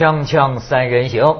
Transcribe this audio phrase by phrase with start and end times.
[0.00, 1.36] 锵锵三人行，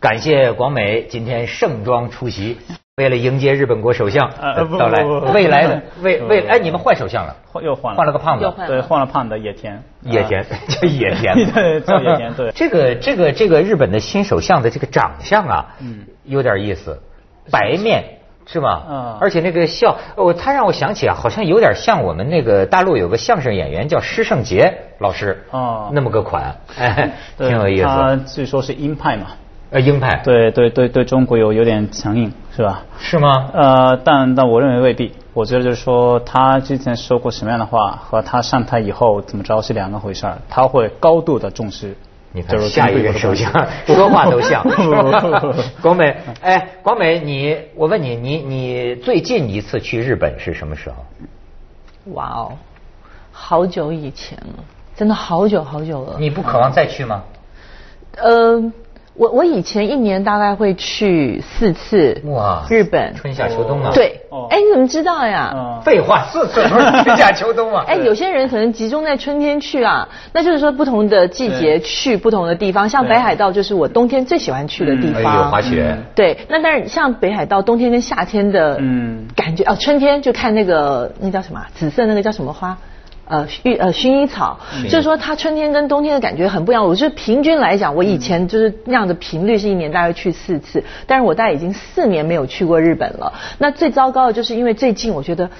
[0.00, 2.58] 感谢广美今天盛装出席，
[2.96, 8.42] 为了迎接日本国首相呃到来未来的 未不未哎，你们换首相了，换又换了，换了个胖子。
[8.42, 12.50] 又，换对，换了胖子野田，野田啊 叫野田， 对叫野田对。
[12.50, 16.04] 这个这个这个日本的新首相的这个长相啊，嗯。
[16.24, 17.00] 有点意思，
[17.52, 18.82] 白面是吧？
[18.88, 28.22] 嗯而且那个笑，哦，他让我想起啊，好像有点像我们那个大陆有个相声演员叫施圣杰老师，哦那么个款，哎，对挺有意思他思。
[28.34, 29.26] 据说是鹰派嘛，
[29.70, 32.82] 呃，鹰派，对对对对，中国有有点强硬，是吧？
[32.98, 33.50] 是吗？
[33.52, 35.12] 呃，但但我认为未必。
[35.34, 40.36] 我觉得就是说，他之前说过什么样的话，和他上台以后怎么着是两个回事儿。
[40.50, 41.96] 他会高度的重视，
[42.32, 43.52] 你看就是下一任首相
[43.86, 45.54] 说话都像，是吧？
[45.82, 50.96] 广美，哎，广美，你，我问你，你你最近一次去日本是什么时候？
[52.14, 52.52] 哇哦，
[53.30, 54.64] 好久以前了，
[54.96, 56.16] 真的好久好久了。
[56.18, 57.22] 你不渴望再去吗？
[58.16, 58.72] 呃，
[59.14, 63.14] 我我以前一年大概会去四次哇日本。
[63.14, 63.90] 春夏秋冬啊？
[63.94, 65.52] 对哦，哎，你怎么知道呀？
[65.54, 67.84] 嗯，废话，四次不是春夏秋冬啊？
[67.88, 75.50] 哎，有些人可能集中在春天去啊，那就是说不同的季节去不同的地方，像北海道就是我冬天最喜欢去的地哎呦，方。
[75.50, 82.78] 滑雪，对，那但是像北海道冬天跟夏天的嗯感觉、哦，春天就看那个那叫什么啊紫色那个叫什么花？
[83.26, 86.86] 呃，薰呃薰衣草，就是说它春天跟冬天的感觉很不一样。
[86.86, 93.32] 我是平均来讲，我以前就是那样的频率是一年大概去四次，但是我大概已经四年没有去过日本了。
[93.58, 95.50] 那最糟糕的就是因为最近我觉得。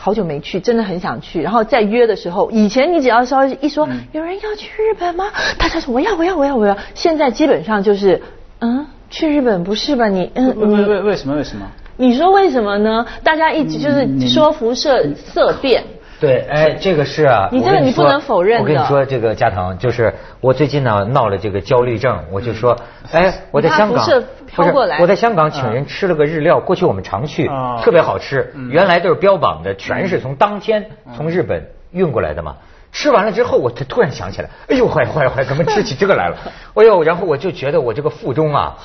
[0.00, 1.40] 好久没去，真的很想去。
[1.42, 5.26] 然后再约的时候，以前你只要稍微一说、有人要去日本吗？
[5.56, 6.76] 大家说我要我要我要我要。
[6.92, 8.20] 现在基本上就是，
[8.58, 10.08] 嗯，去日本不是吧？
[10.08, 11.70] 你嗯为你为为为什么为什么？
[11.98, 13.06] 你说为什么呢？
[13.22, 15.84] 大家一直就是说辐射色变，
[16.22, 22.78] 对，哎，这个是啊，你这个我跟你不能否认的我跟你说，这个加藤，就是我最近呢闹了这个焦虑症，我就说，
[23.10, 24.06] 哎，我在香港
[24.46, 32.54] 飘过来不是我在香港请人吃了个日料，过去我们常去啊，特别好吃，原来都是标榜的，全是从当天从日本运过来的嘛。
[32.92, 36.36] 吃完了之后，我突突然想起来，哎呦，坏坏坏，怎么吃起这个来了？
[36.74, 38.76] 哎呦，然后我就觉得我这个腹中啊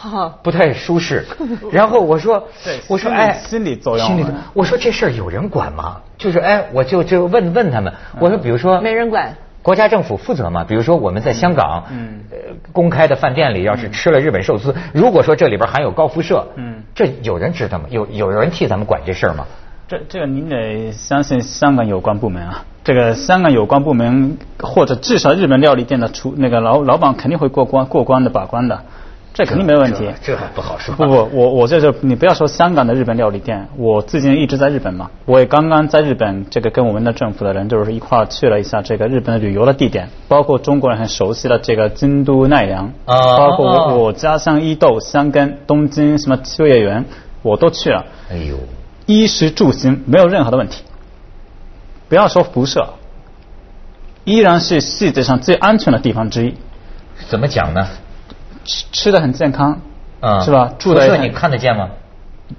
[0.41, 1.25] 不太舒适。
[1.71, 5.97] 然后我说 对，我说哎，心里作用心理啊我说这事儿有人管吗？
[6.17, 9.35] 就是哎，我就就问问他们，我说比如说没人管。
[9.61, 10.63] 国家政府负责吗？
[10.63, 12.37] 比如说我们在香港，嗯呃，
[12.71, 17.83] 公开的饭店里要是吃了日本寿司，如果说这里边含有高辐射，嗯这有人知道吗？
[17.89, 19.45] 有有人替咱们管这事儿吗？
[19.89, 28.79] 这这个您得相信香港有关部门啊，这个香港有关部门或者至少日本料理店的厨那个老老板肯定会过关过关的把关的，
[29.33, 30.05] 这肯定没问题。
[30.23, 30.95] 这这还不好说。
[30.95, 47.03] 不不，我我这就你不要说香港的日本料理店，我最近一直在日本嘛，我也刚刚在日本这个跟我们的政府的人就是一块儿去了一下这个日本的旅游的地点，包括中国人很熟悉的这个京都奈良，啊包括我我家乡伊豆、箱根、东京什么秋叶原，
[47.41, 48.05] 我都去了。
[48.31, 48.55] 哎呦，
[49.07, 50.83] 衣食住行没有任何的问题，
[52.09, 52.93] 不要说辐射，
[54.23, 56.55] 依然是世界上最安全的地方之一，
[57.29, 57.87] 怎么讲呢？
[58.65, 59.79] 吃吃的很健康，
[60.19, 60.73] 啊，是吧？
[60.77, 61.89] 住的也很辐射你看得见吗？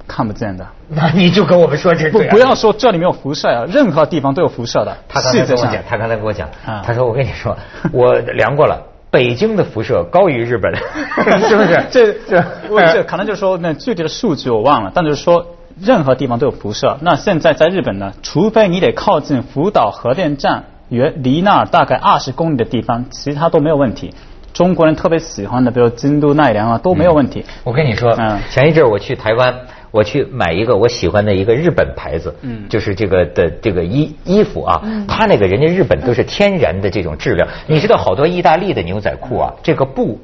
[0.07, 0.67] 看不见的。
[0.89, 4.97] 那你就跟我们说这不不要说这里面有辐射啊、任何地方都有辐射的。
[5.09, 7.57] 他刚才跟我讲，他刚才跟我讲，啊他说我跟你说，
[7.93, 10.75] 我量过了，北京的辐射高于日本，
[11.49, 11.87] 是不是？
[11.91, 15.47] 这这 我这可能就是说那具体的数据我忘了，但就是说
[15.81, 16.99] 任何地方都有辐射。
[17.01, 24.13] 那现在在日本呢，除非你得靠近福岛核电站，远离那儿大概二十公里的地方，其他都没有问题。
[24.53, 27.45] 中国人特别喜欢的，比如京都、奈良啊，都没有问题。
[27.63, 29.55] 我跟你说，嗯前一阵儿我去台湾，
[29.93, 40.19] 我去买一个我喜欢的一个日本牌子，嗯就是这个的这个衣衣服啊，它那个人家日本都是天然的这种质量，你知道好多意大利的牛仔裤啊，这个布。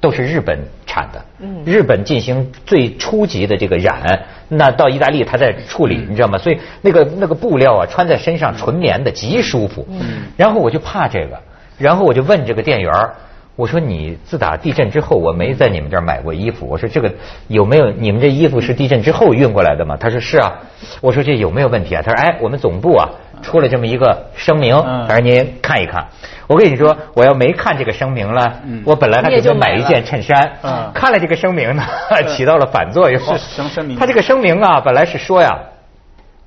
[0.00, 1.22] 都是日本产的，
[1.64, 6.38] 日本进行最初级的这个染，那到意大利它在处理，你知道吗？
[6.38, 9.86] 所以那个那个布料啊，穿在身上纯棉的，极舒服。
[10.38, 11.38] 然后我就怕这个，
[11.76, 13.14] 然后我就问这个店员儿
[13.56, 16.66] 我说你自打地震之后，我没在你们这儿买过衣服。
[16.66, 17.12] 我说这个
[17.48, 19.98] 有没有你们这衣服是地震之后运过来的吗？
[20.00, 20.52] 他说是啊。
[21.02, 22.00] 我说这有没有问题啊？
[22.02, 23.10] 他说哎，我们总部啊
[23.42, 26.08] 出了这么一个声明，嗯他说您看一看。
[26.46, 31.82] 我跟你说，我要没看这个声明了，我本来还准备买一件衬衫，嗯看了这个声明呢，
[32.28, 33.20] 起到了反作用。
[33.20, 35.58] 是什么声明他这个声明啊，本来是说呀，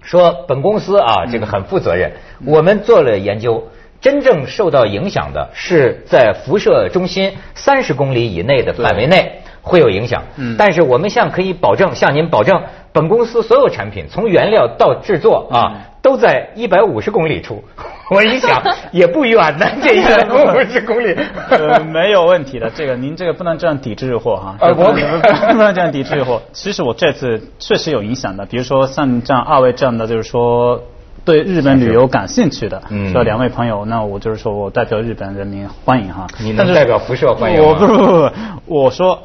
[0.01, 2.12] 说本公司啊，这个很负责任，
[2.45, 3.69] 我们做了研究。
[4.01, 9.32] 真正受到影响的是在辐射中心三十公里以内的范围内
[9.63, 10.21] 会有影响。
[10.36, 12.62] 嗯，但是我们向可以保证，向您保证，
[12.92, 15.74] 本公司所有产品从原料到制作啊，
[16.04, 17.63] 都在一百五十公里处。
[18.12, 18.62] 我一想
[18.92, 21.18] 也不远呢， 这一百五十公里，
[21.50, 22.69] 呃，没有问题的。
[22.69, 24.56] 这个您这个不能这样抵制日货哈。
[24.60, 24.92] 呃，我
[25.54, 26.42] 不能这样抵制日货。
[26.51, 30.83] 其实我这次确实有影响的，比如说像这样二位这样的，就是说。
[31.25, 32.83] 对日本旅游感兴趣的，
[33.13, 36.27] 这两位朋友，那我就是说我代表日本人民欢迎哈。
[36.42, 38.30] 你能代表辐射欢迎我不不不不，
[38.66, 39.18] 我说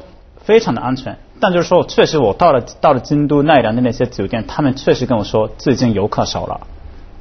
[0.43, 1.17] 非常的安全。
[1.39, 6.61] 但就是说，确实我到了到了京都奈良的那些酒店，他们确实跟我说，最近游客少了，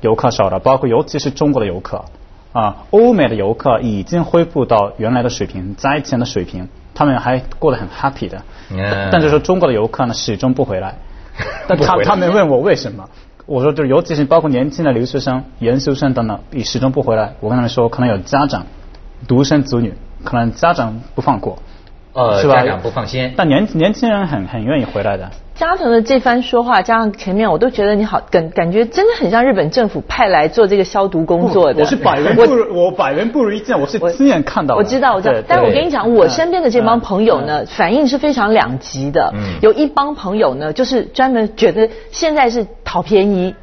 [0.01, 2.05] 游客少了，包括尤其是中国的游客
[2.53, 8.43] 啊，欧美的游客已经恢复到原来的水平，灾前的水平，他们还过得很 happy 的。
[9.13, 10.97] 但就是说，中国的游客呢，始终不回来。
[11.69, 13.09] 但他他们问我为什么？
[13.47, 17.35] 我说，就是尤其是包括年轻的留学生、研究生等等，也始终不回来。
[17.41, 18.67] 我跟他们说，可能有家长
[19.29, 19.95] 独生子女，
[20.25, 21.59] 可能家长不放过，
[22.13, 22.55] 呃，是吧？
[22.55, 23.33] 家长不放心。
[23.37, 25.31] 但年年轻人很很愿意回来的。
[25.55, 31.81] 加藤的这番说话，加上前面，我都觉得你好感感觉真的很像日本政府派来做这个消毒工作的。
[31.81, 34.77] 我是百人不如我百人不如一见，我是亲眼看到。
[34.77, 35.35] 我知道，我知道。
[35.49, 39.33] 但是我跟你讲，我身边的这帮朋友呢，反应是非常两极的。
[39.35, 43.55] 嗯有一帮朋友呢，就是专门觉得现在是讨便宜。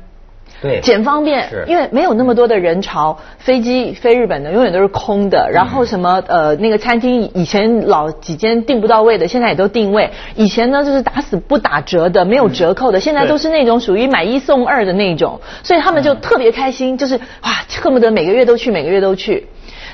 [0.65, 5.47] 对，捡方便，因为没有那么多的人潮，飞机飞日本的永远都是空的。
[5.51, 10.09] 然后什么呃，那个餐厅以前老几间订不到位的，现在也都定位。
[10.35, 15.39] 以前呢就是打死不打折的，没有折扣的，现在都是那种属于买一送二的那种。
[15.61, 17.51] 所以他们就特别开心，就是哇，
[17.83, 19.45] 恨不得每个月都去，每个月都去。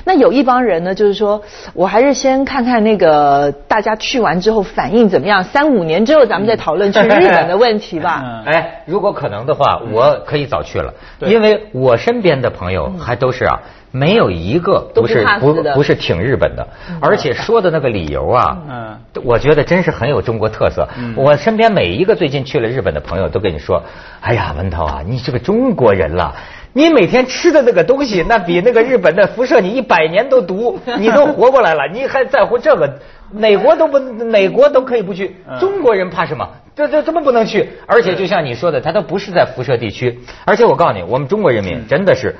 [0.04, 1.42] 那有一帮人呢，就是说
[1.74, 8.42] 我还是先看看那个大家去完之后反应怎么样，三五年之后咱们再讨论去日本的问题吧。
[8.46, 13.60] 哎，如果可能的话，我可以早去了，因为我身边的朋友还都是啊，
[13.90, 16.66] 没有一个不是不不是挺日本的，
[17.00, 20.88] 而且说的那个理由啊，嗯，我觉得真是很有中国特色。
[21.14, 23.82] 我身边每一个最近去了日本的朋友都跟你说，
[24.20, 26.34] 哎呀，文涛啊，你是个中国人了。
[26.72, 32.98] 你每天吃的那个东西， 那比那个日本的辐射你一百年都毒， 你都活过来了，你还在乎这个？
[33.34, 36.46] 美国都不，美国都可以不去，中国人怕什么？
[36.74, 37.68] 这这怎么不能去？
[37.86, 40.20] 而且就像你说的，他都不是在辐射地区。
[40.44, 42.34] 而且我告诉你，我们中国人民真的是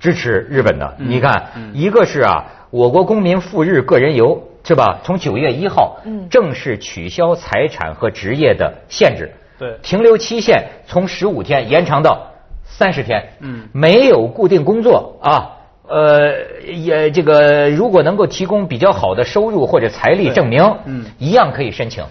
[0.00, 0.94] 支持日本的。
[0.98, 5.00] 你看，一个是啊，我国公民赴日个人游是吧？
[5.04, 5.98] 从九月一号
[6.30, 12.26] 正式取消财产和职业的限制，对，停留期限从十五天延长到。
[12.68, 15.50] 三十天，嗯，没有固定工作啊，
[15.88, 16.34] 呃，
[16.64, 22.04] 也这个如果能够提供比较好的收入或者财力证明，嗯，一样可以申请。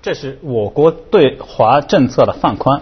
[0.00, 2.80] 这是我国对华政策的放宽，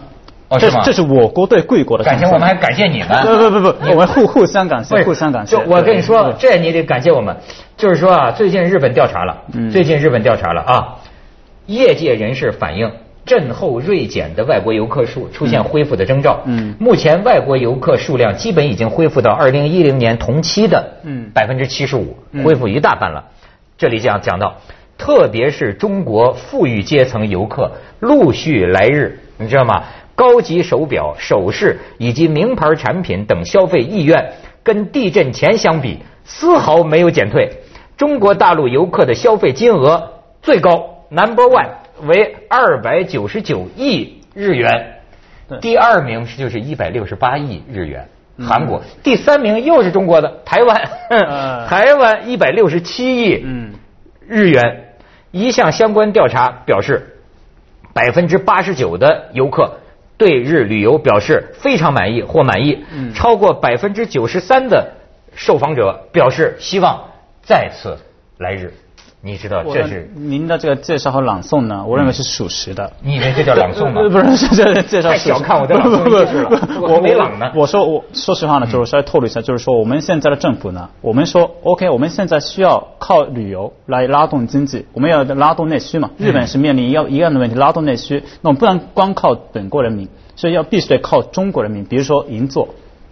[0.49, 0.83] 哦，是吗？
[0.85, 2.05] 这是我国对贵国的。
[2.05, 3.09] 感谢我们，还感谢你们。
[3.25, 5.57] 不不不，我们互互相感谢，互相感谢。
[5.57, 7.37] 就我跟你说，这你得感谢我们。
[7.77, 10.97] 就是说啊，最近日本调查了，最近日本调查了啊，
[11.67, 12.91] 业界人士反映。
[13.31, 16.41] 震后锐减的外国游客数出现恢复的征兆。
[16.47, 20.97] 嗯，目前外国游客数量基本已经恢复到二零一零年同期的
[21.33, 23.27] 百分之七十五，恢复一大半了。
[23.79, 24.57] 这里讲讲到，
[24.99, 29.85] 特别是中国富裕阶层游客陆续来日，你知道吗？
[30.17, 34.33] 高级手表、首饰以及名牌产品等消费意愿，
[34.65, 37.49] 跟地震前相比丝毫没有减退。
[37.97, 41.80] 中国大陆游客的消费金额最高，Number One。
[42.07, 45.01] 为二百九十九亿日元，
[45.61, 48.09] 第二名是就是一百六十八亿日元，
[48.39, 48.83] 韩国。
[49.03, 50.89] 第三名又是中国的台湾，
[51.69, 53.45] 台湾一百六十七亿
[54.27, 54.87] 日元。
[55.33, 57.19] 一项相关调查表示，
[57.93, 59.79] 百分之八十九的游客
[60.17, 62.85] 对日旅游表示非常满意或满意，
[63.15, 64.95] 超过百分之九十三的
[65.35, 67.11] 受访者表示希望
[67.43, 67.97] 再次
[68.39, 68.73] 来日。
[69.23, 71.85] 你知道这是您的这个介绍和朗诵呢？
[71.87, 72.91] 我认为是属实的。
[73.03, 74.01] 你以为这叫朗诵吗？
[74.09, 75.11] 不是，这介绍。
[75.11, 76.81] 太小看我的朗诵意识了。
[76.81, 77.53] 我没朗呢。
[77.55, 86.11] 我说，我说实话呢，就是稍微透露一下，就是说我们现在的政府呢，我们说 OK，我们现在需要靠旅游来拉动经济，我们要拉动内需嘛。
[86.17, 92.69] 日本是面临一样一样的问题，拉动内需，那我们不能光靠本国人民，所以要必须得靠中国人民，比如说银座。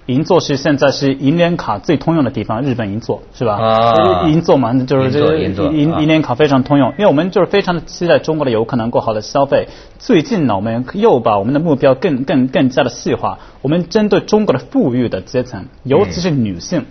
[0.08, 3.58] 银座是现在是银联卡最通用的地方，日本银座是吧？
[3.58, 5.54] 啊，银座嘛，就是这个银
[6.00, 9.68] 银联卡非常通用，因为我们就是非常的期待中国的游客能够好的消费。
[9.98, 16.86] 最近呢，我们又把我们的目标更更更加的细化，我们针对中国的富裕的阶层，尤其是女性，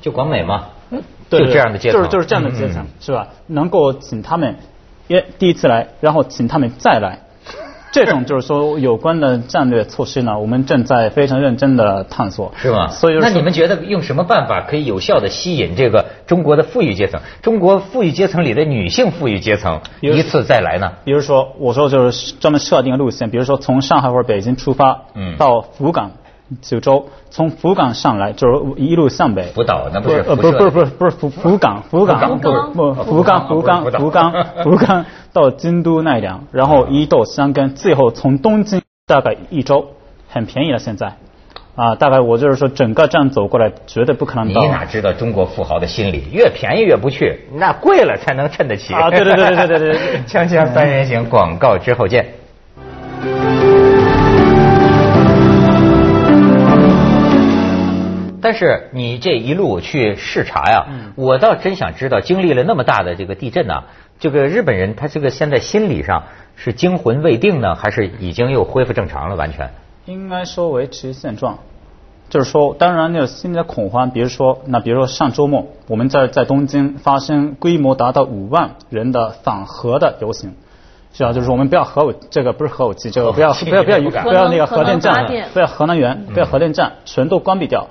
[0.00, 0.68] 就广美嘛，
[1.28, 3.28] 就这样的阶层，就是就是这样的阶层，是吧？
[3.46, 4.56] 能够请他们，
[5.08, 7.27] 耶第一次来，然后请他们再来。
[7.90, 12.52] 这种就是说有关的战略措施呢，我们正在非常认真的探索。
[12.56, 12.88] 是吗？
[12.88, 17.20] 所以就是那你们觉得用什么办法可以有效的吸引这个中国的富裕阶层？
[17.42, 20.92] 中国富裕阶层里的女性富裕阶层一次再来呢？
[21.04, 26.12] 比如说，我说就是专门设定路线，比如说从上海或者北京出发，嗯到福冈、
[26.60, 29.44] 九州，从福冈上来，就是一路向北。
[29.54, 35.04] 福岛，那不是，不是不是不是福福冈，福冈，不不，福冈福冈福冈福冈。
[35.32, 38.82] 到京都奈良，然后一到香根，最后从东京。
[39.06, 39.86] 大概一周，
[40.28, 41.14] 很便宜了现在。
[41.74, 44.48] 啊，大概我就是说整个这样走过来，绝对不可能。
[44.48, 48.92] 你哪知道中国富豪的心理，越便宜越不去，那贵了才能衬得起。
[48.92, 52.26] 啊，对对对对对对对，锵锵三人行，广告之后见。
[58.50, 60.86] 但是你这一路去视察呀，
[61.16, 63.84] 我倒真想知道，经历了那么大的这个地震呐、
[64.18, 66.22] 这个日本人他这个现在心理上
[66.56, 69.36] 是惊魂未定呢，还是已经又恢复正常了？
[69.36, 69.68] 完全？
[70.06, 71.58] 应该说维持现状，
[72.30, 80.54] 就是说，当然那个心里的恐慌，比如说，那比如说上周末我们在在东京发生规模达到五万人的反核的游行，
[81.12, 87.88] 是啊，就是说我们不要核武，这个不是核武器，这个不要不要不要不要那个核电站不要核能源，不要核电站，全都关闭掉。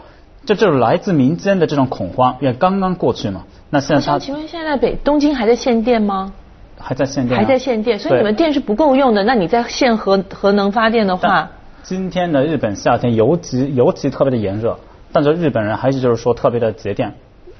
[0.47, 3.43] 这就是来自民间的这种恐慌，因为刚刚过去嘛。
[3.69, 6.31] 那现在他请问，现在北东京还在限电吗？
[6.79, 9.25] 还在限电啊，还在限电，所以你们电是不够用的。
[9.25, 11.51] 那你在限核核能发电的话，
[11.83, 14.79] 今天的日本夏天尤其尤其特别的炎热，
[15.11, 17.15] 但是日本人还是就是说特别的节电。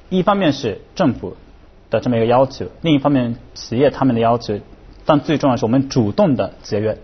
[0.08, 1.36] 一方面是政府
[1.90, 4.58] 的这么一个要求，另一方面企业他们的要求，
[5.04, 6.96] 但最重要的是我们主动的节约。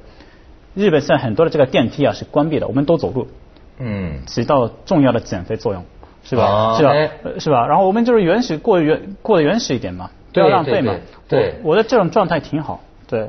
[0.74, 3.28] 日本现在很多的这个电梯啊是关闭的，我们都走路，
[3.78, 5.84] 嗯，起到重要的减肥作用，
[6.22, 6.44] 是吧？
[6.44, 6.92] 哦是吧
[7.38, 7.66] 是吧？
[7.66, 10.94] 然后我们就是原始过原过得原始一点嘛，不要浪费嘛。
[11.28, 13.28] 对我我觉得这种状态挺好，对。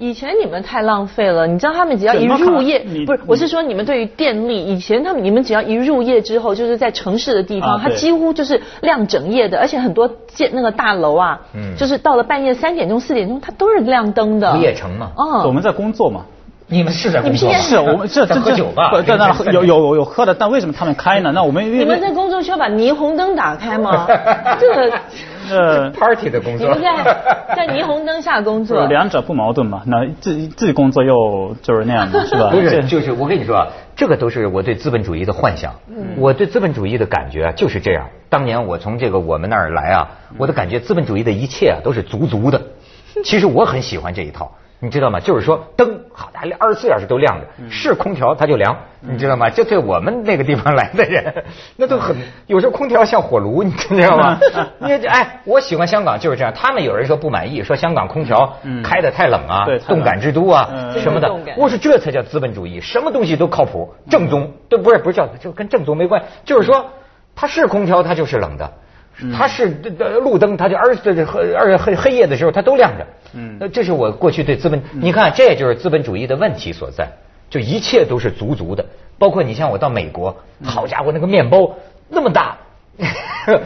[0.00, 1.44] 以前你们太浪费了。
[1.44, 14.52] 你知道他们只要一入夜，不是，我是说你们对于电力，以前他们你们只要一入夜之后，就是在城市的地方，它几乎就是亮整夜的，而且很多建那个大楼啊，嗯就是到了半夜三点钟、四点钟，它都是亮灯的。
[14.52, 15.10] 不夜城嘛。
[15.18, 16.26] 嗯，我们在工作嘛，
[16.70, 21.32] 你们是在工作是我们 这在这这喝酒吧不在那 有有有有喝的，但为什么他们开呢？
[21.34, 24.06] 那我们你们在工作需要把霓虹灯打开吗？
[24.60, 24.98] 这个
[25.50, 26.68] 呃 party 的工作。
[26.68, 29.82] 你们在在霓虹灯下工作，两者不矛盾嘛？
[29.86, 32.50] 那自己自己工作又就是那样的，是吧？
[32.50, 35.72] 不是，就是我跟你说啊，这个都是我对资本主义的幻想。
[36.18, 38.08] 我对资本主义的感觉啊，就是这样。
[38.28, 42.60] 当年我从这个我们那儿来啊，我的感觉资本主义的一切啊都是足足的。
[43.24, 44.52] 其实我很喜欢这一套。
[44.80, 45.18] 你知道吗？
[45.18, 49.50] 就是说灯好，大二十四小时都亮着，是空调它就凉，你知道吗？
[49.50, 51.44] 这对我们那个地方来的人，
[51.76, 52.16] 那都很
[52.46, 54.38] 有时候空调像火炉，你知道吗？
[54.78, 56.52] 你哎，我喜欢香港就是这样。
[56.54, 61.28] 他们有人说不满意，说香港空调开的太冷啊动感之都啊嗯什么的。
[61.56, 64.52] 我说这才叫资本主义，什么东西都靠谱，正宗。
[64.68, 66.90] 对，不是不是叫就跟正宗没关系，就是说
[67.34, 68.72] 它是空调，它就是冷的。
[69.36, 73.06] 它是这这路灯，它就而这这黑而且黑黑夜的时候它都亮着。
[73.34, 73.56] 嗯。
[73.60, 77.08] 那这是我过去对资本，你看这也就是资本主义的问题所在，
[77.50, 78.86] 就一切都是足足的，
[79.18, 81.74] 包括你像我到美国，好家伙那个面包
[82.08, 82.56] 那么大，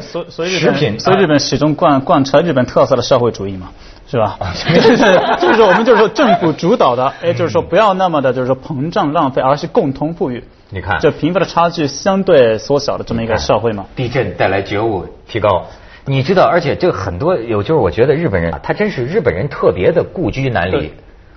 [0.00, 3.70] 所所以日食品本，所以日本始终贯贯彻日本特色的社会主义嘛，
[4.08, 4.36] 是吧？
[4.40, 4.96] 啊 就是
[5.40, 10.42] 就是我们就是说政府主导的，哎，就是说不要那么的就是说膨胀浪费，而是共同富裕。
[10.72, 13.84] 你看就贫富的差距相对缩小的这么一个社会嘛。
[13.94, 15.66] 地震带来觉悟提高。
[16.06, 20.92] 你知道，而且这个很多有，就是我觉得日本人啊，他真是日本人特别的故居难离。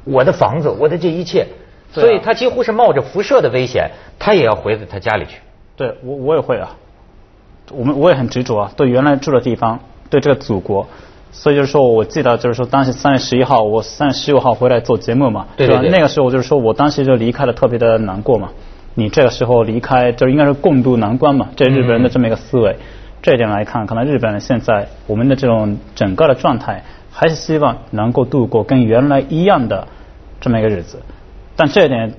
[0.06, 5.38] 我的房子，我的这一切，啊所以他几乎是冒着辐射的危险，他也要回到他家里去。
[5.76, 6.76] 对我我也会啊，
[7.72, 10.88] 我们我也很执着啊，对原来住的地方，对这个祖国。
[11.32, 18.52] 所以就是说，我记得就是说，当时三月十一号，我三月十五号回来做节目嘛，对吧那个时候就是说我当时就离开了特别的难过嘛。
[18.96, 22.78] 你这个时候离开，就应该是共度难关嘛，这是日本人的这么一个思维。
[23.22, 29.88] 这一点来看，可能日本人现在我们的这种整个的状态，还是希望能够度过跟原来一样的
[30.40, 31.02] 这么一个日子。
[31.56, 32.14] 但这一点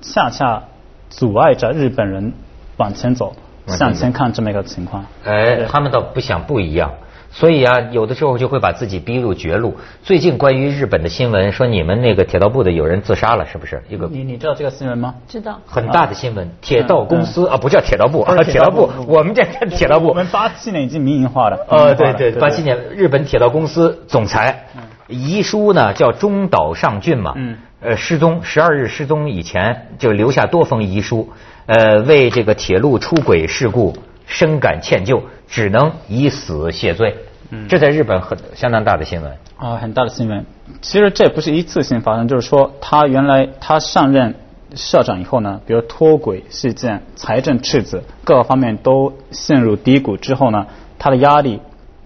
[0.00, 0.64] 恰恰
[1.08, 2.32] 阻碍着日本人
[2.76, 3.34] 往前走、
[3.66, 5.06] 往前走向前看这么一个情况。
[5.24, 6.92] 哎，他们倒不想不一样，
[7.30, 9.76] 所以啊，有的时候就会把自己逼入绝路。
[10.02, 13.82] 最近关于日本的新闻说，你们那个铁道部的有人自杀了，是不是？
[13.88, 15.14] 一个你你知道这个新闻吗？
[15.28, 15.60] 知道。
[15.66, 20.14] 很大的新闻，铁道公司啊，不叫铁道部 啊，铁道部， 我们这铁道部我。
[20.14, 21.66] 们八七年已经民营化了。
[21.68, 24.64] 呃，对对，八七年日本铁道公司总裁
[25.06, 31.30] 遗书呢叫中岛尚俊嘛，嗯呃失踪十二日失踪以前就留下多封遗书，
[31.66, 33.94] 呃为这个铁路出轨事故
[34.28, 37.16] 深感歉疚，只能以死谢罪。
[37.50, 39.32] 嗯这在日本很相当大的新闻。
[39.56, 40.44] 啊，很大的新闻。
[40.82, 44.34] 其实这不是一次性发生，就是说他原来他上任
[44.74, 50.66] 社长以后呢，比如脱轨事件、财政赤字各个方面都陷入低谷之后呢，
[50.98, 51.60] 他的压力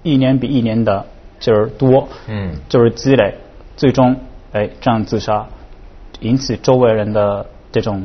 [0.05, 1.05] 一年比一年的
[1.41, 3.35] 就是多，嗯就是积累，
[3.76, 4.17] 最终
[4.52, 5.47] 哎这样自杀，
[6.21, 8.00] 引起周围人的这种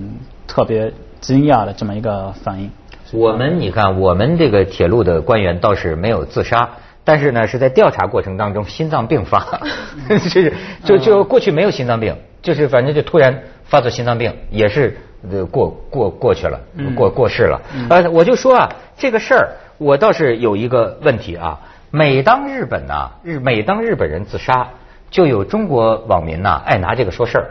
[0.47, 2.71] 特别惊讶的这么一个反应。
[3.11, 6.69] 我们你看，我们这个铁路的官员倒是没有自杀，
[7.03, 9.61] 但是呢是在调查过程当中心脏病发，
[10.09, 14.97] 就是就就过去没有心脏病，就是反正就突然发作心脏病，也是
[15.31, 16.59] 呃过过过去了，
[16.95, 17.61] 过过世了。
[17.89, 21.59] 呃，我就说啊，这个事儿我倒是有一个问题啊，
[21.91, 24.67] 每当日本呐、日每当日本人自杀，
[25.09, 27.47] 就有中国网民呐、爱拿这个说事儿。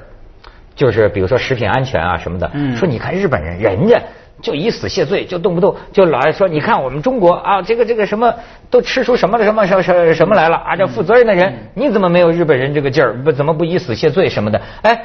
[0.75, 3.99] 就是比如说食品安全啊什么的，嗯说你看日本人，人家
[4.43, 8.35] 就以死谢罪，就动不动就老爱说，你看我们中国啊，这个这个什么
[8.71, 13.14] 都吃出什么什么什么什么什么来了啊，这负责任的人，你怎么没有日本人这个劲儿？
[13.23, 14.61] 不怎么不以死谢罪什么的？
[14.83, 15.05] 哎。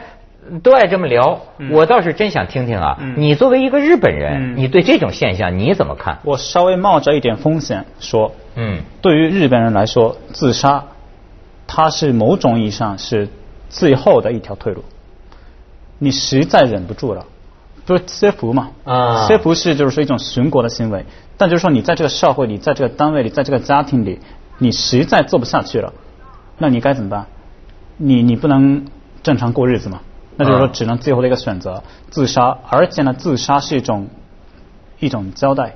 [0.63, 2.97] 都爱这么聊，我倒是真想听听啊！
[2.99, 6.17] 嗯你作为一个日本人，嗯你对这种现象你怎么看？
[6.23, 10.83] 我稍微冒着一点风险说，嗯对于日本人来说，自杀，
[11.67, 13.29] 它是某种意义上是
[13.69, 14.83] 最后的一条退路。
[15.99, 17.27] 你实在忍不住了，
[17.91, 18.71] 不是切腹嘛？
[18.83, 21.05] 啊切腹是就是说一种寻国的行为，
[21.37, 24.19] 但就是说你在这个社会里，在这个单位里，在这个家庭里，
[24.57, 25.93] 你实在做不下去了，
[26.57, 27.27] 那你该怎么办？
[27.97, 28.85] 你你不能
[29.21, 30.01] 正常过日子嘛？
[30.37, 34.07] 那就是说啊只能最后的一个选择自杀，而且呢，自杀是一种
[34.99, 35.75] 一种交代，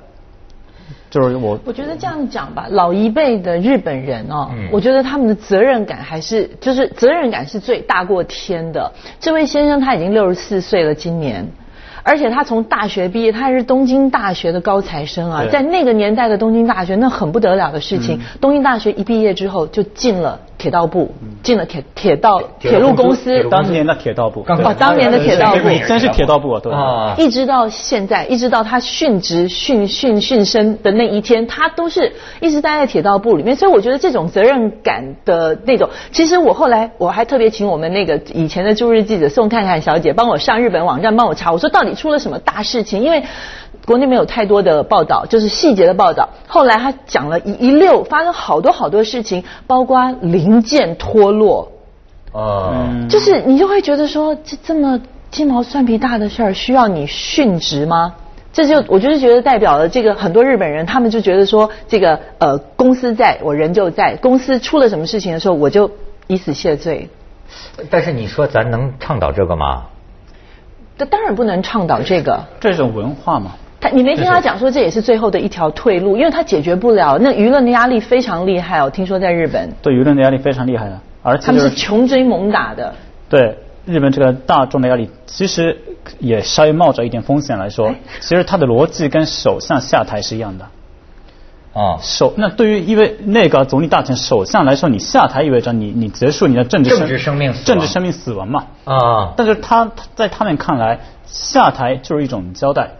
[1.10, 8.92] 就是我我觉得这样讲吧，老一辈的日本人哦，嗯我觉得他们的责任感还是就是责任感是最大过天的。
[9.20, 11.46] 这位先生他已经六十四岁了，今年。
[12.06, 18.20] 而且他从大学毕业，他还是东京大学的高材生啊，在那个年代的东京大学，那很不得了的事情。
[18.40, 25.68] 东京大学一毕业之后，就进了铁道部，进了铁铁道铁路公司，当年的铁道部，哦当年的铁道部。
[25.68, 33.54] 你真是铁道部啊，一直到现在，一直到他殉职殉殉殉身的那一天，他都是一直待在铁道部里面。
[33.54, 43.04] 所以我觉得这种责任感的那种，其实我后来我还特别请我们那个以前的驻日记者宋看看小姐帮我上日本网站帮我查，我说到底出了什么大事情？
[43.04, 43.22] 因为
[43.86, 46.28] 国内没有太多的报道，就是细节的报道。
[46.46, 51.72] 后来他讲了一一溜，发生好多好多事情，包括零件脱落。
[52.32, 58.14] 哦，嗯就是你就会觉得说，这这么鸡毛蒜皮大的事儿，需要你殉职吗？
[58.52, 65.90] 这就我就是觉得代表了这个很多日本人，他们就觉得说，这个呃公司在我人就在，公司出了什么事情的时候，我就
[66.26, 67.08] 以死谢罪。
[67.90, 69.84] 但是你说咱能倡导这个吗？
[70.98, 72.46] 这当然不能倡导这个。
[72.58, 73.52] 这种文化嘛，
[73.86, 78.90] 他你没听他讲说这也是最后的一条退路，因为他解决不了，那舆论的压力非常厉害哦。
[78.90, 82.94] 听说在日本，对舆论的压力非常厉害的，而且他们是是穷追猛打的。
[83.28, 85.78] 对日本这个大众的压力，其实
[86.18, 90.66] 也稍微冒着一点风险来说，其实他的逻辑跟首相下台是一样的。
[91.72, 98.64] 啊，首那对于因为内阁总理大臣首相来说，你下台意味着你你结束你的政治政治生命政治生命死亡嘛。
[98.84, 102.92] 啊，但是他在他们看来，下台就是一种交代，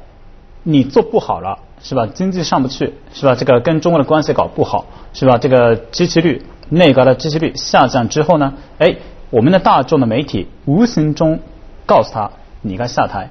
[0.68, 2.08] 你做不好了是吧？
[2.12, 3.36] 经济上不去是吧？
[3.36, 5.38] 这个跟中国的关系搞不好是吧？
[5.38, 8.96] 这个支持率内阁的支持率下降之后呢，哎，
[9.30, 11.38] 我们的大众的媒体无形中
[11.86, 13.30] 告诉他你该下台，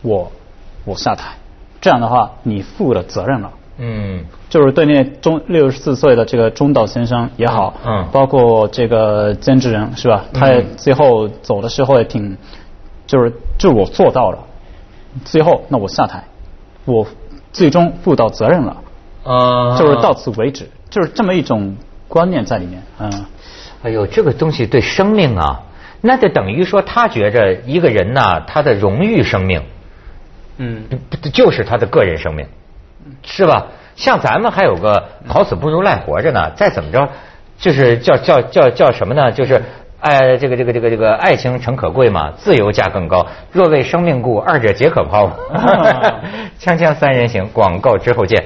[0.00, 0.32] 我
[0.86, 1.34] 我下台，
[1.82, 3.50] 这样的话你负了责任了。
[3.78, 10.24] 嗯就是对那中六十四岁的这个中岛先生也好，嗯包括这个监制人是吧？
[10.32, 12.38] 他也最后走的时候也挺，
[13.06, 14.38] 就是就我做到了，
[15.24, 16.24] 最后那我下台，
[16.84, 17.06] 我
[17.52, 18.76] 最终负到责任了，
[19.24, 21.76] 啊，就是到此为止，就是这么一种
[22.08, 23.24] 观念在里面，嗯。
[23.82, 25.62] 哎呦，这个东西对生命啊，
[26.00, 29.62] 那就等于说他觉着一个人呐、他的荣誉生命，
[30.58, 32.46] 嗯不不就是他的个人生命，
[33.22, 33.66] 是吧？
[33.96, 37.08] 像咱们还有个好死不如赖活着呢，再怎么着，
[37.58, 39.32] 就是叫叫叫叫什么呢？
[39.32, 39.62] 就是。
[40.02, 43.24] 哎，这个这个这个这个爱情诚可贵嘛，自由价更高。
[43.52, 45.30] 若为生命故，二者皆可抛。
[46.58, 48.42] 锵锵三人行，广告之后见。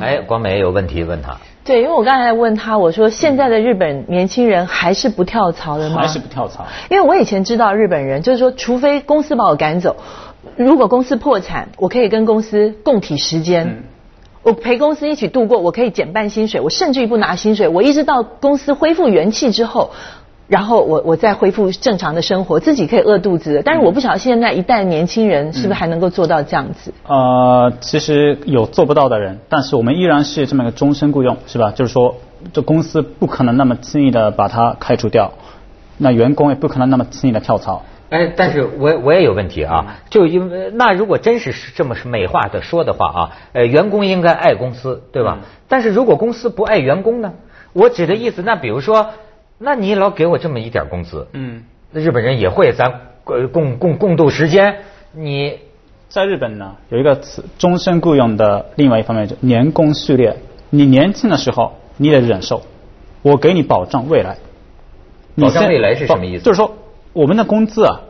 [0.00, 1.36] 哎，光美有问题问他。
[1.64, 5.98] 对，因为我刚才问他，我说现在的日本年轻人还是不跳槽的吗？
[6.00, 6.66] 还是不跳槽？
[6.90, 9.94] 因为我以前知道日本人就是说，除非公司把我赶走，
[10.56, 13.84] 如果公司破产，我可以跟公司共体时间。
[14.46, 17.66] 我陪公司一起度过，我可以减半薪水，我甚至于不拿薪水。
[17.66, 19.90] 我一直到公司恢复元气之后，
[20.46, 23.60] 然后我我再恢复正常的生活，自己可以饿肚子。
[23.64, 26.94] 但是我不晓得现在一代年轻人是不是还能够做到这样子。
[27.08, 31.72] 呃，其实有做不到的人，但是我们依然是这么一个终身雇佣，是吧？
[31.72, 32.14] 就是说，
[32.52, 35.32] 这公司不可能那么轻易的把他开除掉，
[35.98, 37.82] 那员工也不可能那么轻易的跳槽。
[38.08, 45.38] 哎，但是我我也有问题啊，就因为那如果真是这么美化的说的话啊，呃，员工应该爱公司，对吧？
[45.66, 47.34] 但是如果公司不爱员工呢？
[47.72, 49.10] 我指的意思，那比如说，
[49.58, 54.76] 那你老给我这么一点工资，嗯，那日本人也会咱呃共共共度时间，
[55.12, 55.58] 你
[56.08, 60.36] 在日本呢有一个词，终身雇佣的另外一方面就年功序列，
[60.70, 62.62] 你年轻的时候你得忍受，
[63.22, 64.36] 我给你保障未来。
[65.38, 66.44] 保障未来是什么意思？
[66.44, 66.76] 就是说。
[67.16, 68.00] 我们的工资啊，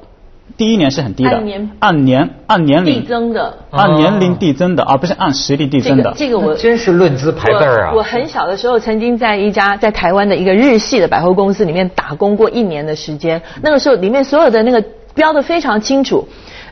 [0.57, 6.13] 第一年是很低的，按年按年按年龄递增的，按年龄递增的，而不是按实力递增的。
[6.17, 7.93] 这个我真是论资排辈啊！
[7.95, 14.83] 我很小的时候曾经在一家在台湾的一个日系的百货公司里面打工过一年的时间，那个时候里面所有的那个
[15.15, 16.27] 标的非常清楚。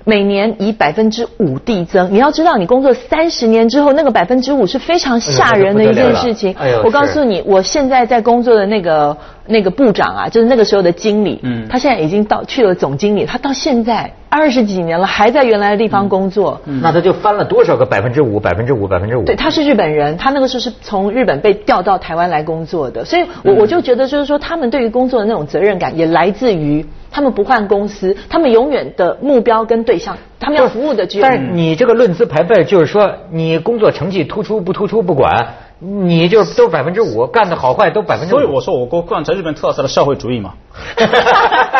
[0.06, 6.54] 每年以百分之五递增，你要知道，你工作三十年之后，那个百分之五是非常吓人的一件事情。
[6.84, 16.60] 我告诉你，我现在在工作的那个那个部长啊，就是那个时候的经理，嗯，他现在已经到去了总经理，他到现在二十几年了，还在原来的地方工作。
[16.64, 19.24] 嗯那他就翻了多少个百分之五、百分之五、百分之五？
[19.24, 26.86] 对，他是日本人，他那个时候是从日本被调到台湾来工作的，所以我我就觉得，就是说，他们对于工作的那种责任感，也来自于。
[27.16, 31.22] 他们不换公司，他们永远的目标跟对象，他们要服务的只有。
[31.22, 35.46] 但是你这个论资排辈，就是说你工作成绩突出不突出不管，
[35.84, 38.38] 你就都百分之五，干的好坏都百分之五。
[38.38, 40.54] 所以我说我过贯彻日本特色的社会主义嘛。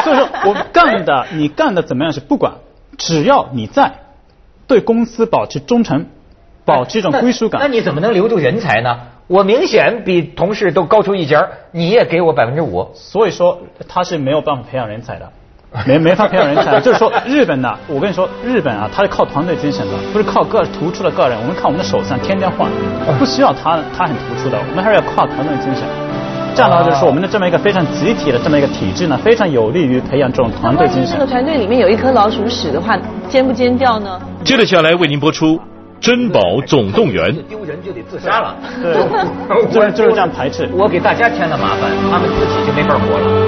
[0.03, 2.55] 所以说我干的你干的怎么样是不管，
[2.99, 3.93] 只要你在，
[4.67, 6.07] 对公司保持忠诚，
[6.65, 7.61] 保持一种归属感。
[7.63, 9.01] 那你怎么能留住人才呢？
[9.27, 15.33] 我明显比同事都高出一截你也给我百分之五，所以说他是没有办法培养人才的，
[15.87, 16.79] 没没法培养人才。
[16.81, 21.37] 就是说日本呢，我跟你说日本啊，他是靠团队精神的，不是靠个突出的个人。
[21.41, 22.71] 我们看我们的首相天天换，
[23.19, 25.83] 不需要他他很突出的，我们还是要靠团队精神。
[26.55, 31.19] 这样的话就是说我们的这么一个非常集体的这么一个体制呢，非常有利于培养这种团队精神。
[31.19, 32.97] 这个团队里面有一颗老鼠屎的话，
[33.29, 34.21] 尖不尖掉呢？
[34.45, 35.61] 接着下来为您播出。
[36.01, 38.93] 珍宝总动员，丢人就得自杀了， 对，
[39.73, 40.69] 就是就是这样排斥。
[40.75, 43.45] 我给大家添了麻烦，他们自己就没法活了。